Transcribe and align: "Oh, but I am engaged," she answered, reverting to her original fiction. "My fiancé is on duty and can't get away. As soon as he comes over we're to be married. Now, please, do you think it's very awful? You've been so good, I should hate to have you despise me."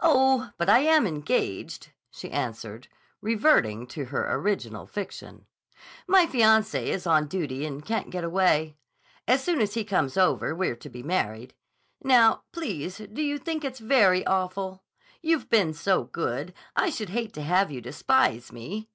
"Oh, 0.00 0.48
but 0.56 0.70
I 0.70 0.78
am 0.78 1.06
engaged," 1.06 1.92
she 2.10 2.30
answered, 2.30 2.88
reverting 3.20 3.86
to 3.88 4.06
her 4.06 4.34
original 4.34 4.86
fiction. 4.86 5.44
"My 6.06 6.24
fiancé 6.24 6.84
is 6.84 7.06
on 7.06 7.26
duty 7.26 7.66
and 7.66 7.84
can't 7.84 8.08
get 8.08 8.24
away. 8.24 8.78
As 9.26 9.44
soon 9.44 9.60
as 9.60 9.74
he 9.74 9.84
comes 9.84 10.16
over 10.16 10.54
we're 10.54 10.74
to 10.76 10.88
be 10.88 11.02
married. 11.02 11.52
Now, 12.02 12.44
please, 12.50 12.96
do 13.12 13.20
you 13.20 13.36
think 13.36 13.62
it's 13.62 13.78
very 13.80 14.24
awful? 14.26 14.84
You've 15.20 15.50
been 15.50 15.74
so 15.74 16.04
good, 16.04 16.54
I 16.74 16.88
should 16.88 17.10
hate 17.10 17.34
to 17.34 17.42
have 17.42 17.70
you 17.70 17.82
despise 17.82 18.50
me." 18.50 18.88